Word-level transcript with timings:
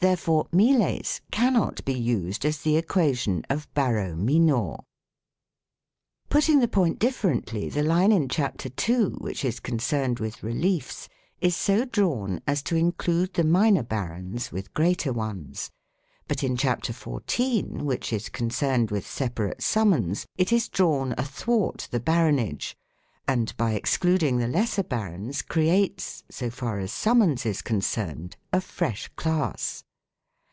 There 0.00 0.18
fore 0.18 0.46
"miles" 0.52 1.22
cannot 1.32 1.82
be 1.86 1.94
used 1.98 2.44
as 2.44 2.58
the 2.58 2.76
equation 2.76 3.42
of 3.48 3.72
"baro 3.72 4.14
minor". 4.14 4.76
Putting 6.28 6.58
the 6.58 6.68
point 6.68 6.98
differently, 6.98 7.70
the 7.70 7.82
line 7.82 8.12
in 8.12 8.28
chapter 8.28 8.68
2 8.68 9.16
(which 9.22 9.46
is 9.46 9.60
concerned 9.60 10.18
with 10.20 10.42
reliefs) 10.42 11.08
is 11.40 11.56
so 11.56 11.86
drawn 11.86 12.42
as 12.46 12.62
to 12.64 12.76
include 12.76 13.32
the 13.32 13.44
minor 13.44 13.82
barons 13.82 14.52
with 14.52 14.74
greater 14.74 15.10
ones; 15.10 15.70
but 16.28 16.42
in 16.44 16.54
chapter 16.58 16.92
14 16.92 17.86
(which 17.86 18.12
is 18.12 18.28
concerned 18.28 18.90
with 18.90 19.06
separate 19.06 19.62
summons) 19.62 20.26
it 20.36 20.52
is 20.52 20.68
drawn 20.68 21.14
athwart 21.16 21.88
the 21.90 22.00
baronage, 22.00 22.76
and, 23.26 23.56
by 23.56 23.72
excluding 23.72 24.36
the 24.36 24.48
lesser 24.48 24.82
barons, 24.82 25.40
creates 25.40 26.24
(so 26.30 26.50
far 26.50 26.78
as 26.78 26.92
summons 26.92 27.46
is 27.46 27.62
concerned) 27.62 28.36
a 28.52 28.60
fresh 28.60 29.08
class. 29.16 29.82